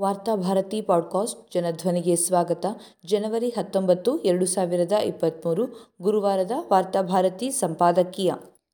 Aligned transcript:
Varthabharati 0.00 0.82
podcast 0.82 1.52
ಜನಧ್ವನಿಗೆ 1.52 2.16
ಸ್ವಾಗತ. 2.16 2.66
ಜನವರಿ 3.06 3.48
ಹತ್ತೊಂಬತ್ತು, 3.48 4.18
ಎರಡು 4.18 4.46
ಸಾವಿರದ 4.46 4.92
ಇಪ್ಪತ್ತ್ಮೂರು 4.92 5.94
ಗುರುವಾರದ 6.02 6.50
ವಾರ್ತಾಭಾರತಿ 6.70 7.50
ಸಂಪಾದಕೀಯ. 7.50 8.32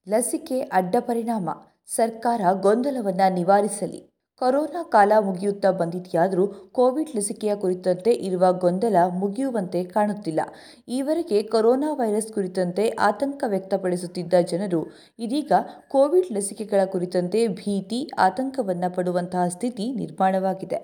ಲಸಿಕೆ 0.09 0.61
ಅಡ್ಡ 0.61 0.95
ಪರಿಣಾಮ. 1.01 1.51
ಸರ್ಕಾರ 1.87 2.41
ಗೊಂದಲವನ್ನು 2.61 3.33
ನಿವಾರಿಸಲಿ. 3.33 4.16
ಕೊರೋನಾ 4.41 4.83
ಕಾಲ 4.83 5.13
ಮುಗಿಯುತ್ತಾ 5.19 5.71
ಬಂದಿದೆಯಾದರೂ 5.71 6.47
ಕೋವಿಡ್ 6.47 7.17
ಲಸಿಕೆಯ 7.17 7.57
ಕುರಿತಂತೆ 7.57 8.13
ಇರುವ 8.13 8.53
ಗೊಂದಲ 8.53 8.97
ಮುಗಿಯುವಂತೆ 9.09 9.85
ಕಾಣುತ್ತಿಲ್ಲ. 9.85 10.41
ಈವರೆಗೆ 10.89 11.43
ಕೊರೋನಾ 11.43 11.93
ವೈರಸ್ 11.93 12.33
ಕುರಿತಂತೆ 12.33 12.89
ಆತಂಕ 12.99 13.45
ವ್ಯಕ್ತಪಡಿಸುತ್ತಿದ್ದ 13.47 14.35
ಜನರು, 14.35 14.87
ಇದೀಗ 15.19 15.53
ಕೋವಿಡ್ 15.89 16.33
ಲಸಿಕೆಗಳ 16.33 16.85
ಕುರಿತಂತೆ 16.85 17.49
ಭೀತಿ, 17.49 18.11
ಆತಂಕವನ್ನು 18.19 18.95
ಪಡುವಂತಹ 18.95 19.49
ಸ್ಥಿತಿ 19.49 19.93
ನಿರ್ಮಾಣವಾಗಿದೆ. 19.93 20.77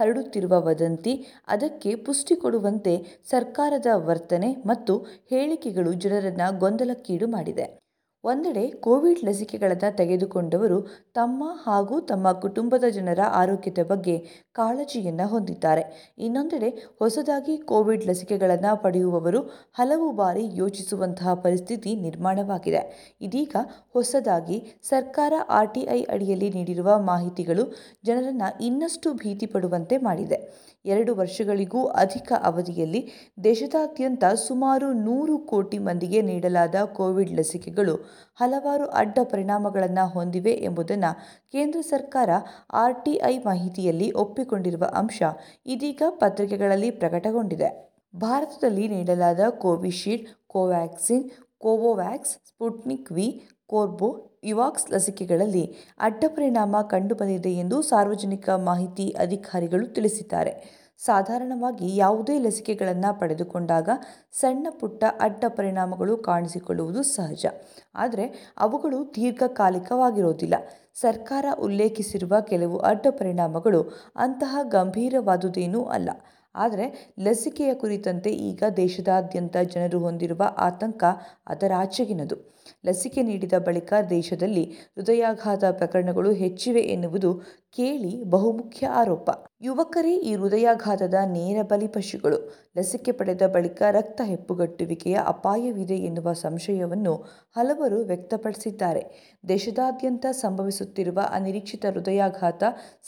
ಹರಡುತ್ತಿರುವ 0.00 0.62
ವದಂತಿ, 0.66 1.26
ಅದಕ್ಕೆ 1.48 1.94
ಪುಷ್ಟಿ 1.94 2.34
ಕೊಡುವಂತೆ 2.34 3.22
ಸರ್ಕಾರದ 3.30 3.86
ವರ್ತನೆ 3.94 4.52
ಮತ್ತು 4.66 4.96
ಹೇಳಿಕೆಗಳು 5.30 5.92
ಜನರನ್ನು 5.92 6.58
ಗೊಂದಲಕ್ಕೀಡು 6.58 7.26
ಮಾಡಿದೆ. 7.26 7.89
ಒಂದೆಡೆ 8.24 8.70
ಕೋವಿಡ್ 8.70 9.24
ಲಸಿಕೆಗಳನ್ನು 9.24 9.96
ತೆಗೆದುಕೊಂಡವರು 9.96 10.86
ತಮ್ಮ 11.14 11.44
ಹಾಗೂ 11.62 12.00
ತಮ್ಮ 12.00 12.32
ಕುಟುಂಬದ 12.32 12.84
ಜನರ 12.84 13.18
ಆರೋಗ್ಯದ 13.32 13.78
ಬಗ್ಗೆ 13.86 14.16
ಕಾಳಜಿಯನ್ನು 14.52 15.28
ಹೊಂದಿದ್ದಾರೆ. 15.28 16.14
ಇನ್ನೊಂದೆಡೆ 16.18 16.68
ಹೊಸದಾಗಿ 16.98 17.56
ಕೋವಿಡ್ 17.56 18.06
ಲಸಿಕೆಗಳನ್ನು 18.06 18.82
ಪಡೆಯುವವರು 18.82 19.40
ಹಲವು 19.72 20.12
ಬಾರಿ 20.12 20.44
ಯೋಚಿಸುವಂತಹ 20.54 21.34
ಪರಿಸ್ಥಿತಿ 21.34 21.94
ನಿರ್ಮಾಣವಾಗಿದೆ. 21.94 22.82
ಇದೀಗ 23.20 23.56
ಹೊಸದಾಗಿ 23.92 24.80
ಸರ್ಕಾರ 24.82 25.32
ಆರ್ಟಿಐ 25.48 26.02
ಅಡಿಯಲ್ಲಿ 26.04 26.50
ನೀಡಿರುವ 26.50 26.98
ಮಾಹಿತಿಗಳು 26.98 27.72
ಜನರನ್ನು 28.04 28.64
ಇನ್ನಷ್ಟು 28.64 29.14
ಭೀತಿ 29.14 29.46
ಪಡುವಂತೆ 29.46 29.96
ಮಾಡಿದೆ. 29.96 30.70
ಎರಡು 30.84 31.14
ವರ್ಷಗಳಿಗೂ 31.14 31.84
ಅಧಿಕ 31.84 32.32
ಅವಧಿಯಲ್ಲಿ 32.42 33.00
ದೇಶದಾದ್ಯಂತ 33.44 34.24
ಸುಮಾರು 34.24 34.92
ನೂರು 34.92 35.38
ಕೋಟಿ 35.38 35.78
ಮಂದಿಗೆ 35.78 36.22
ನೀಡಲಾದ 36.22 36.74
ಕೋವಿಡ್ 36.84 37.32
ಲಸಿಕೆಗಳು 37.32 37.94
ಹಲವಾರು 38.34 38.86
ಅಡ್ಡ 38.86 39.18
ಪರಿಣಾಮಗಳನ್ನು 39.22 40.08
ಹೊಂದಿವೆ 40.08 40.52
ಎಂಬುದನ್ನು 40.52 41.10
ಕೇಂದ್ರ 41.52 41.80
ಸರ್ಕಾರ 41.80 42.30
ಆರ್ಟಿಐ 42.72 43.38
ಮಾಹಿತಿಯಲ್ಲಿ 43.44 44.12
ಒಪ್ಪಿಕೊಂಡಿರುವ 44.12 44.84
ಅಂಶ 44.94 45.22
ಇದೀಗ 45.66 46.02
ಪತ್ರಿಕೆಗಳಲ್ಲಿ 46.08 46.90
ಪ್ರಕಟಗೊಂಡಿದೆ. 46.90 47.70
ಭಾರತದಲ್ಲಿ 48.16 48.88
ನೀಡಲಾದ 48.88 49.40
Covishield, 49.48 50.28
Covaxin, 50.46 51.30
Covovax, 51.58 52.32
Sputnik 52.48 53.12
V, 53.12 53.42
Corbevax 54.44 54.90
ಲಸಿಕೆಗಳಲ್ಲಿ 54.92 55.64
ಅಡ್ಡ 56.00 56.24
ಪರಿಣಾಮ 56.28 56.76
ಕಂಡುಬಂದಿದೆ 56.82 57.52
ಎಂದು 57.54 57.82
ಸಾರ್ವಜನಿಕ 57.82 58.48
ಮಾಹಿತಿ 58.50 59.06
ಅಧಿಕಾರಿಗಳು 59.18 59.86
ತಿಳಿಸಿದ್ದಾರೆ. 59.86 60.79
ಸಾಧಾರಣವಾಗಿ 61.04 61.96
ಯಾವುದೇ 61.96 62.38
ಲಸಿಕೆಗಳನ್ನು 62.38 63.20
ಪಡೆದುಕೊಂಡಾಗ 63.20 63.88
ಸಣ್ಣ 64.32 64.66
ಪುಟ್ಟ 64.70 65.04
ಅಡ್ಡ 65.20 65.44
ಪರಿಣಾಮಗಳು 65.48 66.16
ಕಾಣಿಸಿಕೊಳ್ಳುವುದು 66.16 67.02
ಸಹಜ. 67.02 67.46
ಆದರೆ 67.94 68.54
ಅವುಗಳು 68.58 68.98
ದೀರ್ಘಕಾಲಿಕವಾಗಿರೋದಿಲ್ಲ. 69.16 70.54
ಸರ್ಕಾರ 70.94 71.46
ಉಲ್ಲೇಖಿಸಿರುವ 71.58 72.34
ಕೆಲವು 72.40 72.78
ಅಡ್ಡ 72.78 73.06
ಪರಿಣಾಮಗಳು 73.10 73.82
ಅಂತಹ 74.16 74.58
ಗಂಭೀರವಾದುದೇನೂ 74.62 75.82
ಅಲ್ಲ. 75.84 76.10
ಆದರೆ 76.54 77.14
ಲಸಿಕೆಯ 77.20 77.74
ಕುರಿತಂತೆ 77.74 78.30
ಈಗ 78.30 78.62
ದೇಶದಾದ್ಯಂತ 78.76 79.56
ಜನರು 79.56 79.98
ಹೊಂದಿರುವ 79.98 80.42
ಆತಂಕ 80.58 81.04
ಅದರಾಚೆಗಿನದು 81.46 82.36
ಲಸಿಕೆ 82.86 83.22
ನೀಡಿದ 83.22 83.52
ಬಳಿಕ 83.58 83.92
ದೇಶದಲ್ಲಿ 84.10 84.64
ಹೃದಯಾಘಾತ 84.96 85.64
ಪ್ರಕರಣಗಳು 85.72 86.32
ಹೆಚ್ಚಿವೆ 86.32 86.80
ಎನ್ನುವುದು 86.80 87.60
ಕೇಳಿ 87.76 88.24
ಬಹುಮುಖ್ಯ 88.24 88.86
ಆರೋಪ. 88.86 89.30
ಯುವಕರೇ 89.60 90.16
ಈ 90.16 90.34
ಹೃದಯಾಘಾತದ 90.34 91.14
ನೇರ 91.26 91.62
ಬಲಿಪಶುಗಳು 91.62 92.38
ಲಸಿಕೆ 92.78 93.12
ಪಡೆದ 93.12 93.42
ಬಳಿಕ 93.46 93.82
ರಕ್ತ 93.90 94.20
ಹೆಪ್ಪುಗಟ್ಟುವಿಕೆಯ 94.24 95.18
ಅಪಾಯವಿದೆ 95.26 95.96
ಎನ್ನುವ 95.98 96.32
ಸಂಶಯವನ್ನು 96.32 97.14
ಹಲವರು 97.56 97.98
ವ್ಯಕ್ತಪಡಿಸಿದ್ದಾರೆ. 98.00 99.02
ದೇಶದಾದ್ಯಂತ 99.48 100.26
ಸಂಭವಿಸುತ್ತಿರುವ 100.32 101.20
ಅನಿರೀಕ್ಷಿತ 101.30 101.86
ಹೃದಯಾಘಾತ 101.92 102.62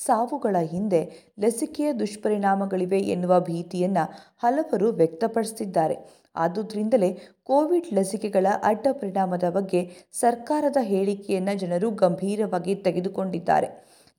ಸಾವುಗಳ 0.04 0.56
ಹಿಂದೆ 0.64 1.32
ಲಸಿಕೆಯ 1.40 1.92
ದುಷ್ಪರಿಣಾಮಗಳಿವೆ 1.92 3.00
ಎನ್ನುವ 3.00 3.40
ಭೀತಿಯನ್ನು 3.40 4.04
ಹಲವರು 4.38 4.88
ವ್ಯಕ್ತಪಡಿಸುತ್ತಿದ್ದಾರೆ 4.92 6.21
ಆದುದರಿಂದಲೇ 6.36 7.10
ಕೋವಿಡ್ 7.44 7.92
ಲಸಿಕೆಗಳ 7.94 8.46
ಅಡ್ಡ 8.62 8.86
ಪರಿಣಾಮದ 8.92 9.44
ಬಗ್ಗೆ 9.50 9.80
ಸರ್ಕಾರದ 10.12 10.76
ಹೇಳಿಕೆಯನ್ನು 10.82 11.58
ಜನರು 11.58 11.90
ಗಂಭೀರವಾಗಿ 11.90 12.74
ತೆಗೆದುಕೊಂಡಿದ್ದಾರೆ. 12.74 13.70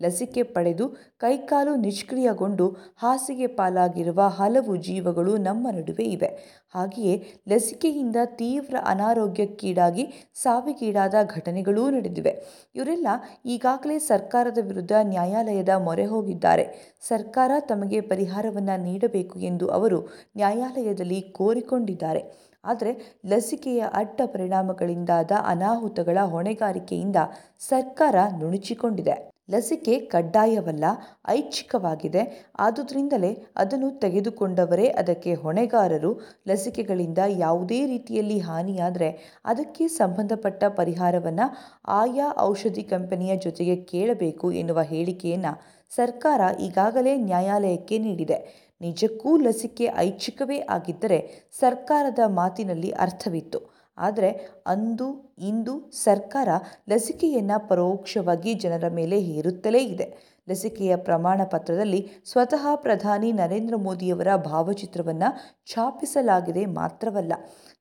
ಲಸಿಕೆ 0.04 0.44
ಪಡೆದು 0.44 0.88
ಕೈಕಾಲು 1.18 1.76
ನಿಷ್ಕ್ರಿಯಗೊಂಡು 1.76 2.68
ಹಾಸಿಗೆ 2.98 3.48
ಪಾಲಾಗಿರುವ 3.48 4.22
ಹಲವು 4.22 4.76
ಜೀವಗಳು 4.76 5.38
ನಮ್ಮ 5.38 5.68
ನಡುವೆ 5.72 6.04
ಇವೆ. 6.04 6.30
ಹಾಗೆಯೇ 6.70 7.24
ಲಸಿಕೆಯಿಂದ 7.50 8.16
ತೀವ್ರ 8.26 8.76
ಅನಾರೋಗ್ಯಕ್ಕೀಡಾಗಿ 8.86 10.08
ಸಾವಿಗೀಡಾದ 10.34 11.16
ಘಟನೆಗಳೂ 11.26 11.90
ನಡೆದಿವೆ. 11.90 12.44
ಇವರೆಲ್ಲ 12.76 13.08
ಈಗಾಗಲೇ 13.46 14.00
ಸರ್ಕಾರದ 14.00 14.58
ವಿರುದ್ಧ 14.62 14.92
ನ್ಯಾಯಾಲಯದ 15.04 15.70
ಮೊರೆ 15.70 16.06
ಹೋಗಿದ್ದಾರೆ. 16.06 16.98
ಸರ್ಕಾರ 17.08 17.52
ತಮಗೆ 17.60 18.02
ಪರಿಹಾರವನ್ನು 18.02 18.84
ನೀಡಬೇಕು 18.84 19.40
ಎಂದು 19.40 19.68
ಅವರು 19.68 20.02
ನ್ಯಾಯಾಲಯದಲ್ಲಿ 20.36 21.22
ಕೋರಿಕೊಂಡಿದ್ದಾರೆ. 21.22 22.44
ಆದರೆ 22.66 23.20
ಲಸಿಕೆಯ 23.26 23.84
ಅಡ್ಡ 23.94 24.22
ಪರಿಣಾಮಗಳಿಂದಾದ 24.26 25.32
ಅನಾಹುತಗಳ 25.46 26.18
ಹೊಣೆಗಾರಿಕೆಯಿಂದ 26.24 27.16
ಸರ್ಕಾರ 27.60 28.16
ನುಣುಚಿಕೊಂಡಿದೆ. 28.40 29.33
ಲಸಿಕೆ 29.50 30.00
ಕಡ್ಡಾಯವಲ್ಲ, 30.00 30.84
ಐಚ್ಛಿಕವಾಗಿದೆ. 31.28 32.52
ಆದುದರಿಂದಲೇ 32.60 33.46
ಅದನ್ನು 33.58 33.92
ತೆಗೆದುಕೊಂಡವರೇ 33.92 34.88
ಅದಕ್ಕೆ 34.88 35.34
ಹೊಣೆಗಾರರು. 35.34 36.22
ಲಸಿಕೆಗಳಿಂದ 36.48 37.18
ಯಾವುದೇ 37.28 37.86
ರೀತಿಯಲ್ಲಿ 37.86 38.40
ಹಾನಿಯಾದರೆ 38.40 39.42
ಅದಕ್ಕೆ 39.46 39.88
ಸಂಬಂಧಪಟ್ಟ 39.88 40.64
ಪರಿಹಾರವನ್ನು 40.64 41.48
ಆಯಾ 41.88 42.36
ಔಷಧಿ 42.40 42.84
ಕಂಪನಿಯ 42.84 43.36
ಜೊತೆಗೆ 43.36 43.76
ಕೇಳಬೇಕು 43.76 44.52
ಎನ್ನುವ 44.52 44.82
ಹೇಳಿಕೆಯನ್ನು 44.82 45.62
ಸರ್ಕಾರ 45.90 46.42
ಈಗಾಗಲೇ 46.60 47.18
ನ್ಯಾಯಾಲಯಕ್ಕೆ 47.18 47.98
ನೀಡಿದೆ. 47.98 48.64
ನಿಜಕ್ಕೂ 48.82 49.38
ಲಸಿಕೆ 49.38 49.86
ಐಚ್ಛಿಕವೇ 49.98 50.60
ಆಗಿದ್ದರೆ 50.60 51.50
ಸರ್ಕಾರದ 51.60 52.20
ಮಾತಿನಲ್ಲಿ 52.28 52.92
ಅರ್ಥವಿತ್ತು. 52.92 53.73
ಆದರೆ 53.98 54.30
ಅಂದು 54.68 55.36
ಇಂದು 55.38 55.92
ಸರ್ಕಾರ 55.92 56.50
ಲಸಿಕೆಯನ್ನು 56.90 57.68
ಪರೋಕ್ಷವಾಗಿ 57.68 58.54
ಜನರ 58.54 58.88
ಮೇಲೆ 58.88 59.20
ಹೇರುತ್ತಲೇ 59.20 59.84
ಇದೆ. 59.84 60.34
ಲಸಿಕೆಯ 60.50 60.96
ಪ್ರಮಾಣ 60.96 61.42
ಪತ್ರದಲ್ಲಿ 61.44 62.10
ಸ್ವತಃ 62.26 62.76
ಪ್ರಧಾನಿ 62.76 63.32
ನರೇಂದ್ರ 63.32 63.76
ಮೋದಿಯವರ 63.76 64.28
ಭಾವಚಿತ್ರವನ್ನು 64.36 65.30
ಛಾಪಿಸಲಾಗಿದೆ 65.74 66.66
ಮಾತ್ರವಲ್ಲ, 66.66 67.34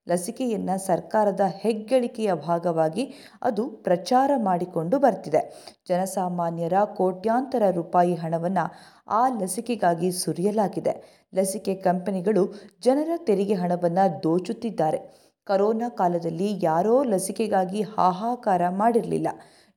ಲಸಿಕೆಯನ್ನು 0.09 0.87
ಸರ್ಕಾರದ 0.87 1.41
ಹೆಗ್ಗಳಿಕೆಯ 1.41 2.35
ಭಾಗವಾಗಿ 2.35 3.05
ಅದು 3.43 3.69
ಪ್ರಚಾರ 3.69 4.31
ಮಾಡಿಕೊಂಡು 4.37 4.99
ಬರ್ತಿದೆ. 4.99 5.43
ಜನಸಾಮಾನ್ಯರ 5.89 6.85
ಕೋಟ್ಯಾಂತರ 6.85 7.63
ರೂಪಾಯಿ 7.71 8.15
ಹಣವನ್ನು 8.15 8.65
ಆ 9.09 9.29
ಲಸಿಕೆಗಾಗಿ 9.29 10.11
ಸುರಿಯಲಾಗಿದೆ. 10.13 10.95
ಲಸಿಕೆ 11.35 11.75
ಕಂಪನಿಗಳು 11.75 12.45
ಜನರ 12.83 13.11
ತೆರಿಗೆ 13.17 13.55
ಹಣವನ್ನು 13.55 14.23
ದೋಚುತ್ತಿದ್ದಾರೆ. 14.23 15.32
ಕರೋನಾ 15.47 15.89
ಕಾಲದಲ್ಲಿ 15.89 16.49
ಯಾರೋ 16.63 17.03
ಲಸಿಕೆಗಾಗಿ 17.05 17.83
ಹಾಹಾಕಾರ 17.83 18.63
ಮಾಡಿರಲಿಲ್ಲ. 18.71 19.29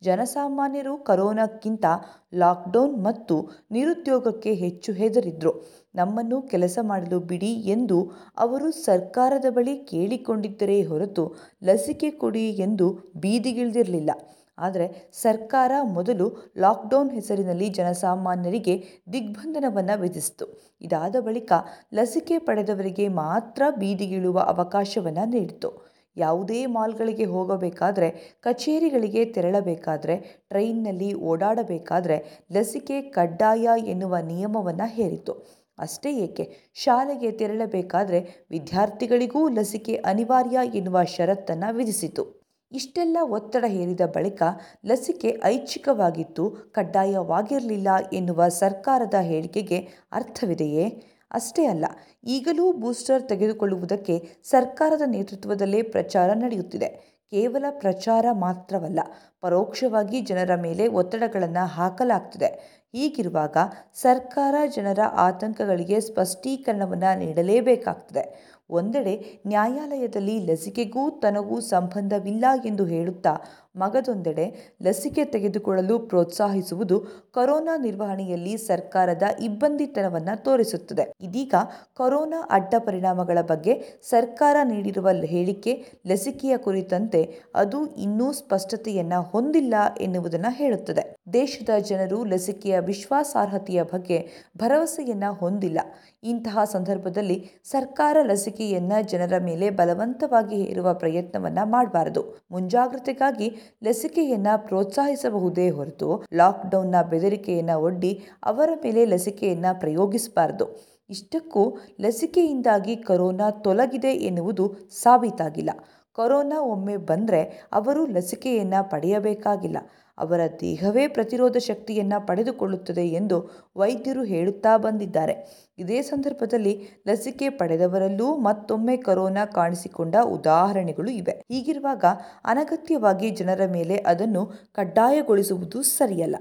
ಜನಸಾಮಾನ್ಯರು 0.02 0.98
ಕರೋನಾಕ್ಕಿಂತ 0.98 1.86
ಲಾಕ್ಡೌನ್ 2.34 2.96
ಮತ್ತು 3.06 3.36
ನಿರುದ್ಯೋಗಕ್ಕೆ 3.72 4.53
ಹೆಚ್ಚು 4.53 4.94
ಹೆದರಿದ್ರು. 4.94 5.52
ನಮ್ಮನ್ನು 5.96 6.42
ಕೆಲಸ 6.42 6.80
ಮಾಡಲು 6.81 7.20
ಬಿಡಿ 7.20 7.52
ಎಂದು 7.76 7.98
ಅವರು 8.38 8.72
ಸರ್ಕಾರದ 8.72 9.46
ಬಳಿ 9.50 9.76
ಕೇಳಿಕೊಂಡಿದ್ದರೇ 9.86 10.84
ಹೊರತು 10.84 11.36
ಲಸಿಕೆ 11.64 12.12
ಕೊಡಿ 12.12 12.46
ಎಂದು 12.68 12.90
ಬೀದಿಗಿಳಿದಿರಲಿಲ್ಲ. 13.16 14.12
ಆದರೆ 14.57 15.09
ಸರ್ಕಾರ 15.13 15.71
ಮೊದಲು 15.83 16.53
ಲಾಕ್ಡೌನ್ 16.57 17.11
ಹೆಸರಿನಲ್ಲಿ 17.11 17.69
ಜನಸಾಮಾನ್ಯರಿಗೆ 17.69 18.83
ದಿಗ್ಬಂಧನವನ್ನು 19.13 19.99
ವಿಧಿಸಿತು. 19.99 20.61
ಇದಾದ 20.81 21.16
ಬಳಿಕ 21.19 21.53
ಲಸಿಕೆ 21.93 22.40
ಪಡೆದವರಿಗೆ 22.40 23.07
ಮಾತ್ರ 23.07 23.63
ಬೀದಿಗಿಳುವ 23.69 24.40
ಅವಕಾಶವನ್ನು 24.40 25.29
ನೀಡಿತು. 25.29 25.96
ಯಾವುದೇ 26.17 26.66
ಮಾಲ್ಗಳಿಗೆ 26.66 27.25
ಹೋಗಬೇಕಾದರೆ, 27.25 28.37
ಕಚೇರಿಗಳಿಗೆ 28.41 29.25
ತೆರಳಬೇಕಾದರೆ, 29.25 30.46
ಟ್ರೈನ್ನಲ್ಲಿ 30.49 31.13
ಓಡಾಡಬೇಕಾದರೆ 31.13 32.47
ಲಸಿಕೆ 32.53 33.01
ಕಡ್ಡಾಯ 33.01 33.69
ಎನ್ನುವ 33.85 34.17
ನಿಯಮವನ್ನು 34.17 34.87
ಹೇರಿತು. 34.87 35.66
ಅಷ್ಟೇ 35.79 36.13
ಏಕೆ, 36.13 36.72
ಶಾಲೆಗೆ 36.73 37.31
ತೆರಳಬೇಕಾದರೆ 37.31 38.47
ವಿದ್ಯಾರ್ಥಿಗಳಿಗೂ 38.49 39.49
ಲಸಿಕೆ 39.49 39.96
ಅನಿವಾರ್ಯ 39.96 40.59
ಎನ್ನುವ 40.75 41.03
ಷರತ್ತನ್ನು 41.03 41.75
ವಿಧಿಸಿತು. 41.75 42.45
ಇಷ್ಟೆಲ್ಲ 42.75 43.17
ಒತ್ತಡ 43.29 43.66
ಹೇರಿದ 43.67 44.03
ಬಳಿಕ 44.16 44.43
ಲಸಿಕೆ 44.85 45.29
ಐಚ್ಛಿಕವಾಗಿತ್ತು, 45.45 46.43
ಕಡ್ಡಾಯವಾಗಿರಲಿಲ್ಲ 46.72 47.89
ಎನ್ನುವ 48.13 48.47
ಸರ್ಕಾರದ 48.61 49.17
ಹೇಳಿಕೆಗೆ 49.22 49.79
ಅರ್ಥವಿದೆಯೇ? 50.11 50.85
ಅಷ್ಟೇ 51.31 51.63
ಅಲ್ಲ, 51.66 51.85
ಈಗಲೂ 52.27 52.66
ಬೂಸ್ಟರ್ 52.73 53.23
ತೆಗೆದುಕೊಳ್ಳುವುದಕ್ಕೆ 53.23 54.16
ಸರ್ಕಾರದ 54.43 55.05
ನೇತೃತ್ವದಲ್ಲೇ 55.05 55.81
ಪ್ರಚಾರ 55.95 56.29
ನಡೆಯುತ್ತಿದೆ. 56.35 56.89
ಕೇವಲ 57.31 57.66
ಪ್ರಚಾರ 57.79 58.25
ಮಾತ್ರವಲ್ಲ 58.39 58.99
ಪರೋಕ್ಷವಾಗಿ 59.46 60.22
ಜನರ 60.22 60.56
ಮೇಲೆ 60.56 60.88
ಒತ್ತಡಗಳನ್ನು 60.88 61.66
ಹಾಕಲಾಗ್ತಿದೆ. 61.68 62.50
ಹೀಗಿರುವಾಗ 62.94 63.58
ಸರ್ಕಾರ 64.02 64.56
ಜನರ 64.76 65.00
ಆತಂಕಗಳಿಗೆ 65.20 66.00
ಸ್ಪಷ್ಟೀಕರಣವನ್ನು 66.02 67.20
ನೀಡಲೇಬೇಕಾಗ್ತದೆ. 67.20 68.26
ಒಂದೆಡೆ 68.70 69.14
ನ್ಯಾಯಾಲಯದಲ್ಲಿ 69.47 70.36
ಲಸಿಕೆಗೂ 70.46 71.09
ತನಗೂ 71.24 71.59
ಸಂಬಂಧವಿಲ್ಲ 71.59 72.46
ಎಂದು 72.66 72.86
ಹೇಳುತ್ತಾ 72.86 73.34
ಮಗದೊಂದೆಡೆ 73.76 74.46
ಲಸಿಕೆ 74.84 75.26
ತೆಗೆದುಕೊಳ್ಳಲು 75.26 76.00
ಪ್ರೋತ್ಸಾಹಿಸುವುದು 76.00 76.97
ಕೊರೋನಾ 77.32 77.78
ನಿರ್ವಹಣೆಯಲ್ಲಿ 77.78 78.53
ಸರ್ಕಾರದ 78.58 79.24
ಇಬ್ಬಂದಿತನವನ್ನು 79.40 80.44
ತೋರಿಸುತ್ತದೆ. 80.44 81.06
ಇದೀಗ 81.22 81.53
ಕೊರೋನಾ 81.94 82.40
ಅಡ್ಡ 82.50 82.74
ಪರಿಣಾಮಗಳ 82.80 83.42
ಬಗ್ಗೆ 83.42 83.76
ಸರ್ಕಾರ 84.09 84.56
ನೀಡಿರುವ 84.64 85.09
ಹೇಳಿಕೆ 85.26 85.74
ಲಸಿಕೆಯ 86.08 86.58
ಕುರಿತಂತೆ 86.58 87.22
ಅದು 87.56 87.80
ಇನ್ನೂ 87.97 88.34
ಸ್ಪಷ್ಟತೆಯನ್ನ 88.34 89.14
ಹೊಂದಿಲ್ಲ 89.35 89.73
ಎನ್ನುವುದನ್ನು 90.02 90.52
ಹೇಳುತ್ತದೆ. 90.53 91.16
ದೇಶದ 91.34 91.70
ಜನರು 91.79 92.23
ಲಸಿಕೆಯ 92.23 92.79
ವಿಶ್ವಾಸಾರ್ಹತೆಯ 92.79 93.84
ಬಗ್ಗೆ 93.84 94.17
ಭರವಸೆಯನ್ನು 94.58 95.34
ಹೊಂದಿಲ್ಲ. 95.34 95.79
ಇಂತಹ 96.23 96.64
ಸಂದರ್ಭದಲ್ಲಿ 96.64 97.49
ಸರ್ಕಾರ 97.64 98.17
ಲಸಿಕೆಯನ್ನ 98.23 98.93
ಜನರ 99.02 99.34
ಮೇಲೆ 99.40 99.70
ಬಲವಂತವಾಗಿ 99.70 100.55
ಹೇರುವ 100.55 100.93
ಪ್ರಯತ್ನವನ್ನ 100.93 101.59
ಮಾಡಬಾರದು. 101.64 102.46
ಮುಂಜಾಗ್ರತೆಗಾಗಿ 102.52 103.78
ಲಸಿಕೆಯನ್ನ 103.84 104.47
ಪ್ರೋತ್ಸಾಹಿಸಬಹುದೇ 104.58 105.70
ಹೊರತು 105.70 106.23
ಲಾಕ್ಡೌನ್ನ 106.34 107.02
ಬೆದರಿಕೆಯನ್ನ 107.02 107.70
ಒಡ್ಡಿ 107.70 108.23
ಅವರ 108.43 108.70
ಮೇಲೆ 108.84 109.05
ಲಸಿಕೆಯನ್ನ 109.05 109.66
ಪ್ರಯೋಗಿಸಬಾರದು. 109.73 110.96
ಇಷ್ಟಕ್ಕೂ 111.09 111.78
ಲಸಿಕೆಯಿಂದಾಗಿ 112.02 112.96
ಕರೋನಾ 112.96 113.52
ತೊಲಗಿದೆ 113.52 114.08
ಎನ್ನುವುದು 114.08 114.76
ಸಾಬೀತಾಗಿಲ್ಲ. 114.90 115.70
ಕೊರೋನಾ 116.16 116.62
ಒಮ್ಮೆ 116.62 116.97
ಬಂದರೆ 116.97 117.41
ಅವರು 117.72 118.06
ಲಸಿಕೆಯನ್ನು 118.06 118.90
ಪಡೆಯಬೇಕಾಗಿಲ್ಲ. 118.90 119.78
ಅವರ 120.17 120.40
ದೇಹವೇ 120.59 121.08
ಪ್ರತಿರೋಧ 121.08 121.58
ಶಕ್ತಿಯನ್ನು 121.58 122.28
ಪಡೆದುಕೊಳ್ಳುತ್ತದೆ 122.28 123.08
ಎಂದು 123.08 123.38
ವೈದ್ಯರು 123.78 124.23
ಹೇಳುತ್ತಾ 124.23 124.78
ಬಂದಿದ್ದಾರೆ. 124.78 125.35
ಇದೇ 125.78 126.02
ಸಂದರ್ಭದಲ್ಲಿ 126.02 126.73
ಲಸಿಕೆ 127.08 127.50
ಪಡೆದವರಲ್ಲೂ 127.50 128.38
ಮತ್ತೊಮ್ಮೆ 128.38 128.97
ಕೊರೋನಾ 128.97 129.46
ಕಾಣಿಸಿಕೊಂಡ 129.46 130.16
ಉದಾಹರಣೆಗಳು 130.23 131.12
ಇವೆ. 131.12 131.32
ಹೀಗಿರುವಾಗ 131.52 132.06
ಅನಗತ್ಯವಾಗಿ 132.46 133.29
ಜನರ 133.29 133.61
ಮೇಲೆ 133.72 133.96
ಅದನ್ನು 133.97 134.46
ಕಡ್ಡಾಯಗೊಳಿಸುವುದು 134.73 135.82
ಸರಿಯಲ್ಲ. 135.84 136.35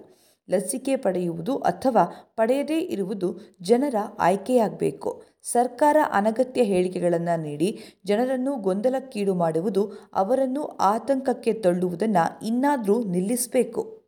ಲಸಿಕೆ 0.50 0.96
ಪಡೆಯುವುದು 0.96 1.56
ಅಥವಾ 1.56 2.04
ಪಡೆಯದೇ 2.36 2.78
ಇರುವುದು 2.78 3.28
ಜನರ 3.62 3.94
ಆಯ್ಕೆಯಾಗಬೇಕು. 4.18 5.10
ಸರ್ಕಾರ 5.44 5.96
ಅನಗತ್ಯ 6.12 6.62
ಹೇಳಿಕೆಗಳನ್ನು 6.62 7.42
ನೀಡಿ 7.42 7.68
ಜನರನ್ನು 8.04 8.56
ಗೊಂದಲಕ್ಕೀಡು 8.56 9.34
ಮಾಡುವುದು 9.34 9.82
ಅವರನ್ನು 10.14 10.64
ಆತಂಕಕ್ಕೆ 10.64 11.52
ತಳ್ಳುವುದನ್ನು 11.52 12.46
ಇನ್ನಾದರೂ 12.46 13.04
ನಿಲ್ಲಿಸಬೇಕು. 13.04 14.03